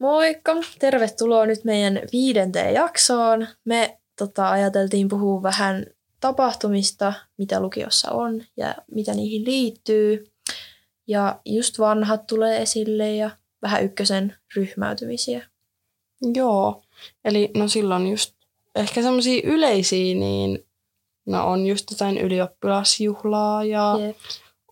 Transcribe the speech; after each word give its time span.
Moikka! 0.00 0.52
Tervetuloa 0.78 1.46
nyt 1.46 1.64
meidän 1.64 2.00
viidenteen 2.12 2.74
jaksoon. 2.74 3.46
Me 3.64 3.98
tota, 4.18 4.50
ajateltiin 4.50 5.08
puhua 5.08 5.42
vähän 5.42 5.86
tapahtumista, 6.20 7.12
mitä 7.38 7.60
lukiossa 7.60 8.10
on 8.10 8.42
ja 8.56 8.74
mitä 8.90 9.14
niihin 9.14 9.44
liittyy. 9.44 10.24
Ja 11.06 11.40
just 11.44 11.78
vanhat 11.78 12.26
tulee 12.26 12.62
esille 12.62 13.16
ja 13.16 13.30
vähän 13.62 13.84
ykkösen 13.84 14.34
ryhmäytymisiä. 14.56 15.46
Joo, 16.34 16.82
eli 17.24 17.50
no 17.56 17.68
silloin 17.68 18.06
just 18.06 18.34
ehkä 18.74 19.02
semmoisia 19.02 19.40
yleisiä, 19.44 20.14
niin 20.14 20.66
no 21.26 21.50
on 21.50 21.66
just 21.66 21.90
jotain 21.90 22.18
ylioppilasjuhlaa 22.18 23.64
ja 23.64 23.96
Jep. 24.00 24.16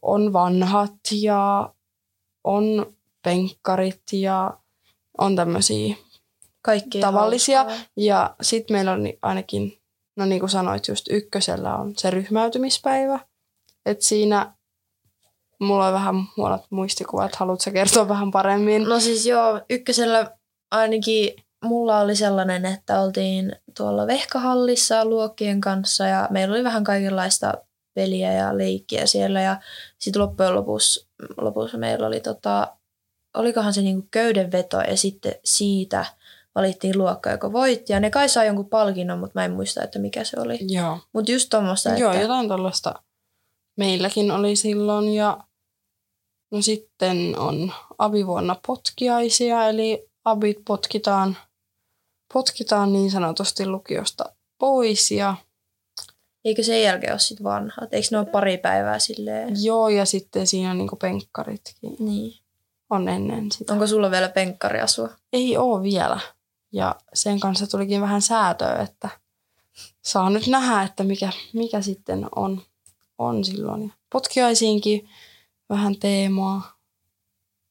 on 0.03 0.33
vanhat 0.33 0.97
ja 1.13 1.73
on 2.45 2.95
penkkarit 3.23 4.03
ja 4.13 4.59
on 5.19 5.37
tämmöisiä 5.37 5.97
Kaikki 6.63 7.01
tavallisia. 7.01 7.65
hauskaa. 7.65 7.85
Ja 7.97 8.37
sitten 8.43 8.77
meillä 8.77 8.93
on 8.93 9.03
ainakin, 9.23 9.79
no 10.17 10.27
niin 10.27 10.41
kuin 10.41 10.51
sanoit, 10.51 10.89
just 10.89 11.07
ykkösellä 11.11 11.77
on 11.77 11.93
se 11.97 12.11
ryhmäytymispäivä. 12.11 13.21
Että 13.87 14.05
siinä 14.05 14.55
mulla 15.61 15.87
on 15.87 15.93
vähän 15.93 16.15
huonot 16.37 16.63
muistikuvat, 16.71 17.37
haluatko 17.37 17.71
kertoa 17.71 18.09
vähän 18.09 18.31
paremmin? 18.31 18.85
No 18.85 19.01
siis 19.01 19.27
joo, 19.27 19.61
ykkösellä 19.71 20.31
ainakin 20.71 21.35
mulla 21.65 22.01
oli 22.01 22.17
sellainen, 22.17 22.65
että 22.65 23.01
oltiin 23.01 23.57
tuolla 23.77 24.07
vehkahallissa 24.07 25.05
luokkien 25.05 25.61
kanssa 25.61 26.07
ja 26.07 26.29
meillä 26.31 26.55
oli 26.55 26.65
vähän 26.65 26.85
kaikenlaista 26.85 27.55
peliä 27.95 28.33
ja 28.33 28.59
leikkiä 28.59 29.07
siellä 29.07 29.41
ja 29.41 29.61
sitten 29.99 30.23
loppujen 30.23 30.55
lopussa, 30.55 31.07
lopussa 31.41 31.79
meillä 31.79 32.07
oli 32.07 32.21
tota, 32.21 32.77
olikohan 33.39 33.75
se 33.75 33.83
niinku 33.83 34.09
köydenveto 34.11 34.81
ja 34.81 34.97
sitten 34.97 35.35
siitä 35.45 36.05
valittiin 36.55 36.99
luokka, 36.99 37.31
joka 37.31 37.53
voitti 37.53 37.93
ja 37.93 38.01
ne 38.01 38.11
kai 38.11 38.29
sai 38.29 38.47
jonkun 38.47 38.69
palkinnon, 38.69 39.19
mutta 39.19 39.39
mä 39.39 39.45
en 39.45 39.53
muista, 39.53 39.85
että 39.85 39.99
mikä 39.99 40.25
se 40.25 40.41
oli. 40.41 40.59
Joo. 40.61 40.99
Mutta 41.13 41.33
just 41.33 41.51
tuommoista, 41.51 41.89
Joo, 41.89 42.11
että 42.11 42.23
jotain 42.23 42.49
tällaista 42.49 43.03
meilläkin 43.77 44.31
oli 44.31 44.57
silloin 44.57 45.15
ja 45.15 45.39
no 46.51 46.63
sitten 46.63 47.39
on 47.39 47.73
abivuonna 47.99 48.57
potkiaisia, 48.67 49.69
eli 49.69 50.09
abit 50.25 50.59
potkitaan, 50.65 51.37
potkitaan 52.33 52.93
niin 52.93 53.11
sanotusti 53.11 53.67
lukiosta 53.67 54.25
pois 54.59 55.11
ja 55.11 55.35
eikö 56.45 56.63
sen 56.63 56.83
jälkeen 56.83 57.13
ole 57.13 57.19
sitten 57.19 57.45
vanhat? 57.45 57.95
Eikö 57.95 58.09
ne 58.11 58.19
ole 58.19 58.27
pari 58.27 58.59
päivää 58.59 58.99
silleen? 58.99 59.65
joo 59.65 59.89
ja 59.89 60.05
sitten 60.05 60.47
siinä 60.47 60.71
on 60.71 60.79
niinku 60.79 60.97
penkkaritkin 60.97 61.97
Niin. 61.99 62.48
On 62.91 63.09
ennen 63.09 63.53
sitä. 63.53 63.73
Onko 63.73 63.87
sulla 63.87 64.11
vielä 64.11 64.29
penkkariasua? 64.29 65.09
Ei 65.33 65.57
oo 65.57 65.83
vielä 65.83 66.21
ja 66.73 66.95
sen 67.15 67.41
kanssa 67.41 67.67
tulikin 67.67 68.01
vähän 68.01 68.23
säätöä, 68.23 68.77
että 68.77 69.09
saa 70.03 70.31
nyt 70.31 70.47
nähdä, 70.47 70.83
että 70.83 71.05
mikä, 71.05 71.31
mikä 71.53 71.81
sitten 71.81 72.27
on, 72.37 72.63
on 73.19 73.45
silloin. 73.45 73.83
Ja 73.83 73.89
potkiaisiinkin 74.13 75.09
vähän 75.69 75.97
teemaa. 75.97 76.79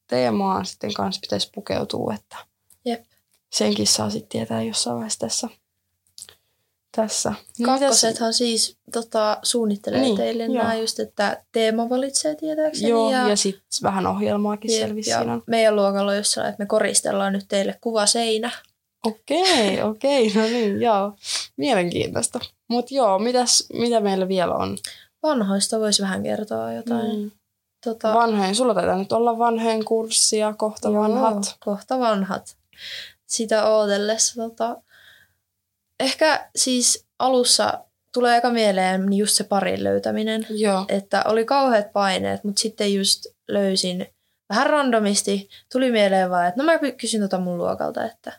Teemaa 0.06 0.64
sitten 0.64 0.94
kanssa 0.94 1.20
pitäisi 1.20 1.50
pukeutua, 1.54 2.14
että 2.14 2.36
Jep. 2.84 3.04
senkin 3.52 3.86
saa 3.86 4.10
sitten 4.10 4.28
tietää 4.28 4.62
jossain 4.62 4.96
vaiheessa 4.96 5.18
tässä. 5.18 5.48
Tässä. 7.02 7.32
Kakkosethan 7.64 8.34
siis 8.34 8.76
tota, 8.92 9.38
suunnittelee 9.42 10.00
Niin, 10.00 10.16
teille 10.16 10.44
joo. 10.44 10.54
nämä 10.54 10.74
just, 10.74 11.00
että 11.00 11.42
teema 11.52 11.88
valitsee 11.88 12.34
tietääkseni. 12.34 12.90
Joo, 12.90 13.10
ja, 13.12 13.28
ja, 13.28 13.36
sitten 13.36 13.68
vähän 13.82 14.06
ohjelmaakin 14.06 14.80
jep, 14.80 14.90
siellä 15.00 15.32
on. 15.32 15.42
meidän 15.46 15.76
luokalla 15.76 16.10
on 16.10 16.16
jossain, 16.16 16.48
että 16.48 16.62
me 16.62 16.66
koristellaan 16.66 17.32
nyt 17.32 17.44
teille 17.48 17.78
kuvaseinä. 17.80 18.50
Okei, 19.06 19.82
okei, 19.90 20.32
no 20.34 20.42
niin, 20.42 20.80
joo. 20.80 21.12
Mielenkiintoista. 21.56 22.40
Mutta 22.68 22.94
joo, 22.94 23.18
mitäs, 23.18 23.66
mitä 23.72 24.00
meillä 24.00 24.28
vielä 24.28 24.54
on? 24.54 24.78
Vanhoista 25.22 25.80
voisi 25.80 26.02
vähän 26.02 26.22
kertoa 26.22 26.72
jotain. 26.72 27.18
Mm. 27.18 27.30
Tota, 27.84 28.14
Vanhojen, 28.14 28.54
sulla 28.54 28.74
taitaa 28.74 28.98
nyt 28.98 29.12
olla 29.12 29.38
vanhojen 29.38 29.84
kurssia, 29.84 30.54
kohta 30.58 30.88
joo, 30.88 31.02
vanhat. 31.02 31.56
Kohta 31.64 31.98
vanhat. 31.98 32.56
Sitä 33.26 33.68
ootellessa. 33.68 34.42
Tota, 34.42 34.76
ehkä 36.00 36.50
siis 36.56 37.06
alussa 37.18 37.84
tulee 38.12 38.36
eka 38.36 38.50
mieleen 38.50 39.12
just 39.12 39.36
se 39.36 39.44
parin 39.44 39.84
löytäminen. 39.84 40.46
Joo. 40.50 40.84
että 40.88 41.22
oli 41.26 41.44
kauheat 41.44 41.92
paineet, 41.92 42.44
mutta 42.44 42.60
sitten 42.60 42.94
just 42.94 43.26
löysin 43.48 44.06
vähän 44.48 44.66
randomisti. 44.66 45.48
Tuli 45.72 45.90
mieleen 45.90 46.30
vaan, 46.30 46.48
että 46.48 46.62
no 46.62 46.64
mä 46.64 46.92
kysyn 46.92 47.20
tota 47.20 47.38
mun 47.38 47.58
luokalta, 47.58 48.04
että 48.04 48.32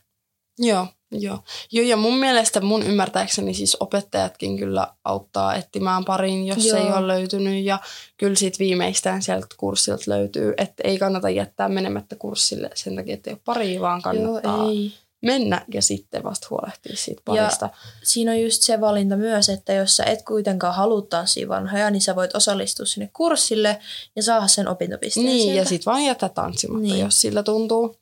Joo, 0.60 0.88
joo. 1.12 1.40
Joo, 1.72 1.86
ja 1.86 1.98
mun 1.98 2.18
mielestä 2.18 2.62
mun 2.62 2.84
ymmärtääkseni 2.84 3.54
siis 3.54 3.78
opettajatkin 3.80 4.58
kyllä 4.58 4.88
auttaa 5.04 5.56
etsimään 5.56 6.06
parin, 6.06 6.48
jos 6.48 6.66
Joo. 6.66 6.78
ei 6.78 6.92
ole 6.92 7.08
löytynyt. 7.08 7.64
Ja 7.64 7.80
kyllä 8.18 8.36
sit 8.36 8.60
viimeistään 8.60 9.22
sieltä 9.22 9.48
kurssilta 9.58 10.04
löytyy, 10.08 10.54
että 10.58 10.84
ei 10.84 10.98
kannata 10.98 11.30
jättää 11.30 11.70
menemättä 11.70 12.16
kurssille 12.16 12.70
sen 12.76 12.96
takia, 12.96 13.14
että 13.14 13.30
ei 13.30 13.34
ole 13.34 13.42
paria, 13.46 13.82
vaan 13.82 14.02
kannattaa 14.02 14.58
joo, 14.58 14.70
ei. 14.70 14.94
Mennä 15.22 15.66
ja 15.74 15.82
sitten 15.82 16.24
vasta 16.24 16.48
huolehtia 16.50 16.96
siitä 16.96 17.22
Ja 17.28 17.42
parista. 17.44 17.70
Siinä 18.04 18.32
on 18.32 18.42
just 18.42 18.62
se 18.62 18.82
valinta 18.82 19.16
myös, 19.18 19.50
että 19.50 19.74
jos 19.74 19.98
sä 19.98 20.04
et 20.04 20.22
kuitenkaan 20.22 20.76
halua 20.76 21.02
tanssia 21.02 21.48
vanhoja, 21.48 21.90
niin 21.90 22.02
sä 22.02 22.16
voit 22.16 22.36
osallistua 22.36 22.86
sinne 22.86 23.10
kurssille 23.14 23.80
ja 24.16 24.24
saada 24.24 24.48
sen 24.48 24.68
opintopisteen 24.68 25.26
Niin, 25.26 25.42
sieltä. 25.42 25.60
ja 25.62 25.66
sitten 25.66 25.92
vaan 25.92 26.04
jättää 26.06 26.30
tanssimatta, 26.30 26.82
Niin. 26.82 27.00
jos 27.00 27.22
sillä 27.22 27.44
tuntuu. 27.44 27.96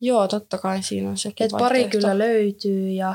Joo, 0.00 0.28
totta 0.28 0.58
kai 0.58 0.82
siinä 0.82 1.10
on 1.10 1.18
sekin 1.18 1.44
Et 1.44 1.50
pari 1.50 1.88
kyllä 1.88 2.18
löytyy 2.18 2.88
ja 2.90 3.14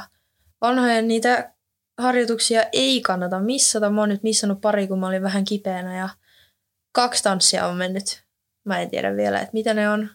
vanhojen 0.62 1.08
niitä 1.08 1.54
harjoituksia 1.98 2.64
ei 2.74 3.02
kannata 3.02 3.40
missata. 3.40 3.90
Mä 3.90 4.02
oon 4.02 4.10
nyt 4.10 4.24
missannut 4.24 4.62
pari, 4.62 4.88
kun 4.88 5.00
mä 5.00 5.08
olin 5.08 5.22
vähän 5.24 5.46
kipeänä 5.46 5.98
ja 5.98 6.10
kaksi 6.92 7.24
tanssia 7.24 7.68
on 7.68 7.76
mennyt. 7.78 8.24
Mä 8.66 8.80
en 8.82 8.90
tiedä 8.90 9.16
vielä, 9.16 9.40
että 9.40 9.54
mitä 9.54 9.74
ne 9.74 9.90
on. 9.90 10.10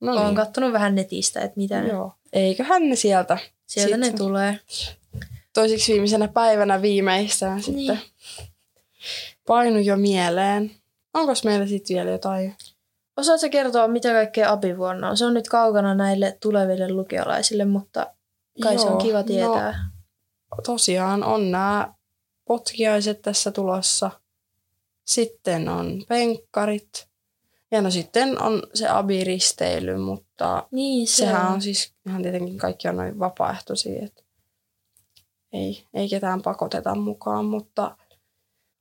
No 0.00 0.12
Oon 0.14 0.24
niin. 0.26 0.34
kattonut 0.34 0.72
vähän 0.72 0.94
netistä, 0.94 1.40
että 1.40 1.56
mitä 1.56 1.82
ne, 1.82 1.88
Joo. 1.88 2.12
Eiköhän 2.32 2.88
ne 2.88 2.96
sieltä 2.96 3.38
sieltä 3.66 3.96
ne 3.96 4.04
Sitten. 4.06 4.18
tulee. 4.26 4.60
toisiksi 5.52 5.92
viimeisenä 5.92 6.28
päivänä 6.28 6.82
viimeistään 6.82 7.62
sitten 7.62 7.76
Niin. 7.86 8.00
painu 9.46 9.78
jo 9.78 9.96
mieleen. 9.96 10.70
Onko 11.14 11.32
meillä 11.44 11.66
sitten 11.66 11.94
vielä 11.96 12.10
jotain? 12.10 12.56
Osaatko 13.16 13.48
kertoa, 13.50 13.88
mitä 13.88 14.12
kaikkea 14.12 14.52
abivuonna 14.52 15.08
on? 15.10 15.16
Se 15.16 15.24
on 15.24 15.34
nyt 15.34 15.48
kaukana 15.48 15.94
näille 15.94 16.38
tuleville 16.42 16.92
lukiolaisille, 16.92 17.64
mutta 17.64 18.06
kai 18.62 18.78
se 18.78 18.86
on 18.86 18.92
Joo, 18.92 19.00
kiva 19.00 19.18
no- 19.18 19.24
tietää. 19.24 19.90
Tosiaan 20.66 21.24
on 21.24 21.50
nämä 21.50 21.94
potkiaiset 22.44 23.22
tässä 23.22 23.50
tulossa. 23.50 24.10
Sitten 25.04 25.68
on 25.68 26.04
penkkarit. 26.08 27.07
Ja 27.70 27.82
no 27.82 27.90
sitten 27.90 28.42
on 28.42 28.62
se 28.74 28.88
abiristeily, 28.88 29.96
mutta 29.96 30.68
niin, 30.70 31.06
se 31.06 31.16
sehän 31.16 31.46
on. 31.46 31.52
on 31.52 31.62
siis 31.62 31.92
ihan 32.06 32.22
tietenkin 32.22 32.58
kaikki 32.58 32.88
on 32.88 32.96
noin 32.96 33.18
vapaaehtoisia, 33.18 34.04
että 34.04 34.22
ei, 35.52 35.84
ei 35.94 36.08
ketään 36.08 36.42
pakoteta 36.42 36.94
mukaan, 36.94 37.44
mutta 37.44 37.96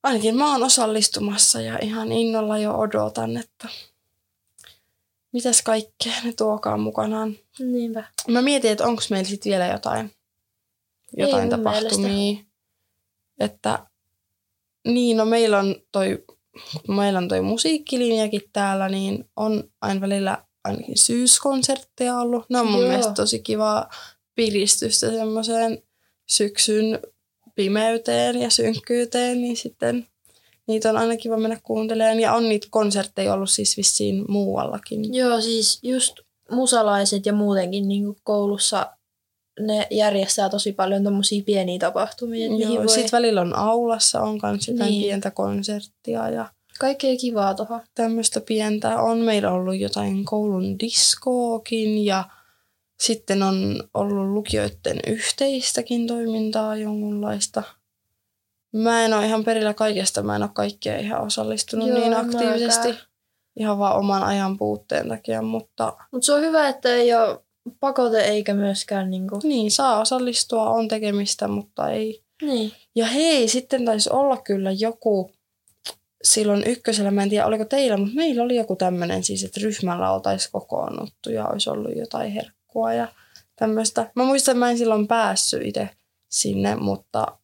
ainakin 0.03 0.37
mä 0.37 0.51
oon 0.51 0.63
osallistumassa 0.63 1.61
ja 1.61 1.79
ihan 1.81 2.11
innolla 2.11 2.57
jo 2.57 2.77
odotan, 2.77 3.37
että 3.37 3.67
mitäs 5.31 5.61
kaikkea 5.61 6.13
ne 6.23 6.33
tuokaan 6.33 6.79
mukanaan. 6.79 7.35
Niinpä. 7.59 8.03
Mä 8.27 8.41
mietin, 8.41 8.71
että 8.71 8.87
onko 8.87 9.01
meillä 9.09 9.29
sitten 9.29 9.49
vielä 9.49 9.67
jotain, 9.67 10.11
jotain 11.17 11.41
mun 11.41 11.49
tapahtumia. 11.49 12.43
Että 13.39 13.87
niin, 14.87 15.17
no 15.17 15.25
meillä 15.25 15.59
on 15.59 15.75
toi, 15.91 16.23
kun 16.85 16.95
meillä 16.95 17.19
on 17.19 17.27
toi 17.27 17.41
musiikkilinjakin 17.41 18.41
täällä, 18.53 18.89
niin 18.89 19.25
on 19.35 19.63
aina 19.81 20.01
välillä 20.01 20.43
ainakin 20.63 20.97
syyskonsertteja 20.97 22.19
ollut. 22.19 22.45
Ne 22.49 22.59
on 22.59 22.67
mun 22.67 22.79
Joo. 22.79 22.89
mielestä 22.89 23.13
tosi 23.13 23.39
kivaa 23.39 23.89
piristystä 24.35 25.11
semmoiseen 25.11 25.83
syksyn 26.29 26.99
pimeyteen 27.55 28.41
ja 28.41 28.49
synkkyyteen, 28.49 29.41
niin 29.41 29.57
sitten 29.57 30.07
niitä 30.67 30.89
on 30.89 30.97
aina 30.97 31.17
kiva 31.17 31.37
mennä 31.37 31.59
kuuntelemaan. 31.63 32.19
Ja 32.19 32.33
on 32.33 32.49
niitä 32.49 32.67
konsertteja 32.69 33.33
ollut 33.33 33.49
siis 33.49 33.77
vissiin 33.77 34.25
muuallakin. 34.27 35.13
Joo, 35.13 35.41
siis 35.41 35.79
just 35.83 36.19
musalaiset 36.51 37.25
ja 37.25 37.33
muutenkin 37.33 37.87
niin 37.87 38.15
koulussa 38.23 38.96
ne 39.59 39.87
järjestää 39.91 40.49
tosi 40.49 40.71
paljon 40.73 41.03
tommosia 41.03 41.43
pieniä 41.45 41.79
tapahtumia. 41.79 42.47
Joo, 42.47 42.75
voi 42.77 42.89
sitten 42.89 43.11
välillä 43.11 43.41
on 43.41 43.55
aulassa, 43.55 44.21
on 44.21 44.39
myös 44.43 44.67
jotain 44.67 44.89
Niin. 44.91 45.03
pientä 45.03 45.31
konserttia 45.31 46.29
ja 46.29 46.49
kaikkea 46.79 47.17
kivaa 47.17 47.53
tuohon. 47.53 47.81
tämmöistä 47.95 48.41
pientä. 48.41 49.01
On 49.01 49.17
meillä 49.17 49.51
ollut 49.51 49.77
jotain 49.79 50.25
koulun 50.25 50.79
diskookin 50.79 52.05
ja 52.05 52.23
sitten 52.99 53.43
on 53.43 53.83
ollut 53.93 54.27
lukijoiden 54.33 54.99
yhteistäkin 55.07 56.07
toimintaa 56.07 56.75
jonkunlaista. 56.75 57.63
Mä 58.73 59.05
en 59.05 59.13
ole 59.13 59.25
ihan 59.25 59.43
perillä 59.43 59.73
kaikesta, 59.73 60.23
mä 60.23 60.35
en 60.35 60.43
ole 60.43 60.49
kaikkea 60.53 60.97
ihan 60.97 61.21
osallistunut 61.21 61.87
Joo, 61.87 61.97
niin 61.99 62.13
aktiivisesti. 62.13 62.87
mäkään. 62.87 63.07
Ihan 63.59 63.79
vaan 63.79 63.95
oman 63.97 64.23
ajan 64.23 64.57
puutteen 64.57 65.09
takia, 65.09 65.41
mutta 65.41 65.97
Mutta 66.11 66.25
se 66.25 66.33
on 66.33 66.41
hyvä, 66.41 66.67
että 66.67 66.89
ei 66.89 67.15
ole 67.15 67.39
pakote 67.79 68.21
eikä 68.21 68.53
myöskään 68.53 69.09
niinku... 69.09 69.39
Niin, 69.43 69.71
saa 69.71 69.99
osallistua, 69.99 70.69
on 70.69 70.87
tekemistä, 70.87 71.47
mutta 71.47 71.89
ei. 71.89 72.23
Niin. 72.41 72.71
Ja 72.95 73.05
hei, 73.05 73.47
sitten 73.47 73.85
taisi 73.85 74.09
olla 74.09 74.37
kyllä 74.37 74.71
joku 74.71 75.31
silloin 76.23 76.63
ykkösellä, 76.67 77.11
mä 77.11 77.23
en 77.23 77.29
tiedä 77.29 77.45
oliko 77.45 77.65
teillä, 77.65 77.97
mutta 77.97 78.15
meillä 78.15 78.43
oli 78.43 78.55
joku 78.55 78.75
tämmöinen 78.75 79.23
siis, 79.23 79.43
että 79.43 79.59
ryhmällä 79.63 80.11
oltaisiin 80.11 80.51
kokoonnuttu 80.51 81.29
ja 81.29 81.47
olisi 81.47 81.69
ollut 81.69 81.95
jotain 81.95 82.31
herkkua 82.31 82.93
ja 82.93 83.07
tämmöistä. 83.55 84.11
Mä 84.15 84.23
muistan, 84.23 84.51
että 84.53 84.59
mä 84.59 84.71
en 84.71 84.77
silloin 84.77 85.07
päässyt 85.07 85.61
itse 85.65 85.89
sinne, 86.29 86.75
mutta 86.75 87.37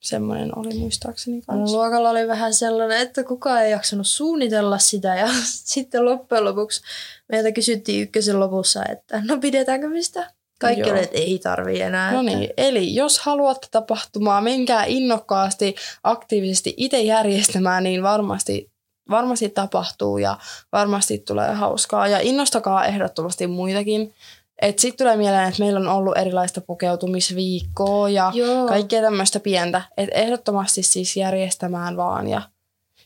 semmoinen 0.00 0.58
oli 0.58 0.74
muistaakseni 0.74 1.42
kanssa. 1.46 1.76
Luokalla 1.76 2.10
oli 2.10 2.28
vähän 2.28 2.54
sellainen, 2.54 3.00
että 3.00 3.24
kukaan 3.24 3.64
ei 3.64 3.70
jaksanut 3.70 4.06
suunnitella 4.06 4.78
sitä 4.78 5.14
ja 5.16 5.28
sitten 5.74 6.04
loppujen 6.04 6.44
lopuksi 6.44 6.82
meiltä 7.28 7.52
kysyttiin 7.52 8.02
ykkösen 8.02 8.40
lopussa, 8.40 8.84
että 8.92 9.22
no 9.24 9.38
pidetäänkö 9.38 9.88
mistä? 9.88 10.32
Kaikki 10.60 10.80
Joo. 10.80 10.90
oli, 10.90 11.02
että 11.02 11.18
ei 11.18 11.38
tarvi 11.38 11.80
enää. 11.80 12.12
No 12.12 12.20
että- 12.20 12.36
niin, 12.36 12.50
eli 12.56 12.94
jos 12.94 13.18
haluatte 13.18 13.66
tapahtumaa, 13.70 14.40
menkää 14.40 14.84
innokkaasti, 14.84 15.74
aktiivisesti 16.04 16.74
itse 16.76 17.00
järjestämään, 17.00 17.82
niin 17.84 18.02
varmasti, 18.02 18.70
varmasti 19.10 19.48
tapahtuu 19.48 20.18
ja 20.18 20.38
varmasti 20.72 21.18
tulee 21.18 21.52
hauskaa. 21.52 22.08
Ja 22.08 22.20
innostakaa 22.20 22.86
ehdottomasti 22.86 23.46
muitakin. 23.46 24.14
Sitten 24.62 24.98
tulee 24.98 25.16
mieleen, 25.16 25.48
että 25.48 25.62
meillä 25.62 25.80
on 25.80 25.88
ollut 25.88 26.18
erilaista 26.18 26.60
pukeutumisviikkoa 26.60 28.08
ja 28.08 28.32
Joo. 28.34 28.66
kaikkea 28.68 29.02
tämmöistä 29.02 29.40
pientä. 29.40 29.82
Että 29.96 30.16
ehdottomasti 30.16 30.82
siis 30.82 31.16
järjestämään 31.16 31.96
vaan. 31.96 32.28
Ja 32.28 32.42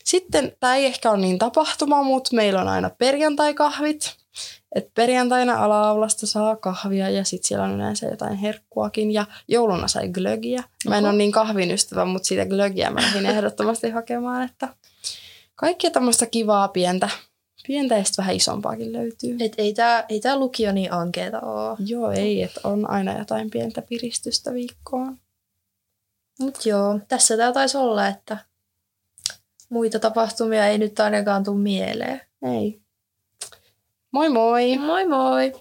sitten 0.03 0.51
tämä 0.59 0.75
ei 0.75 0.85
ehkä 0.85 1.11
ole 1.11 1.17
niin 1.17 1.39
tapahtuma, 1.39 2.03
mutta 2.03 2.35
meillä 2.35 2.61
on 2.61 2.67
aina 2.67 2.89
perjantai-kahvit. 2.89 4.15
Et 4.75 4.93
perjantaina 4.93 5.63
ala-aulasta 5.63 6.27
saa 6.27 6.55
kahvia 6.55 7.09
ja 7.09 7.23
sitten 7.23 7.47
siellä 7.47 7.65
on 7.65 7.75
yleensä 7.75 8.05
jotain 8.05 8.35
herkkuakin. 8.35 9.11
Ja 9.11 9.25
jouluna 9.47 9.87
sai 9.87 10.09
glögiä. 10.09 10.63
Mä 10.89 10.97
en 10.97 11.03
Oho. 11.03 11.09
ole 11.09 11.17
niin 11.17 11.31
kahvin 11.31 11.71
ystävä, 11.71 12.05
mutta 12.05 12.27
siitä 12.27 12.45
glögiä 12.45 12.89
mä 12.89 13.01
lähdin 13.01 13.25
ehdottomasti 13.25 13.89
hakemaan. 13.89 14.43
Että 14.43 14.67
kaikkea 15.55 15.91
tämmöistä 15.91 16.25
kivaa 16.25 16.67
pientä. 16.67 17.09
Pientä 17.67 17.97
ja 17.97 18.03
sitten 18.03 18.23
vähän 18.23 18.35
isompaakin 18.35 18.93
löytyy. 18.93 19.37
Et 19.39 19.53
ei 19.57 19.73
tää, 19.73 20.05
ei 20.09 20.19
tää 20.19 20.39
lukio 20.39 20.71
niin 20.71 20.93
ankeeta 20.93 21.41
oo. 21.41 21.77
Joo, 21.79 22.11
ei, 22.11 22.43
että 22.43 22.61
on 22.63 22.89
aina 22.89 23.17
jotain 23.17 23.49
pientä 23.49 23.81
piristystä 23.81 24.53
viikkoon. 24.53 25.17
Mut 26.39 26.65
joo, 26.65 26.99
tässä 27.07 27.37
tää 27.37 27.51
taisi 27.51 27.77
olla, 27.77 28.07
että 28.07 28.37
muita 29.69 29.99
tapahtumia 29.99 30.67
ei 30.67 30.77
nyt 30.77 30.99
ainakaan 30.99 31.43
tuu 31.43 31.57
mieleen. 31.57 32.21
Ei. 32.53 32.81
Moi 34.11 34.29
moi! 34.29 34.77
Moi 34.77 35.07
moi! 35.07 35.53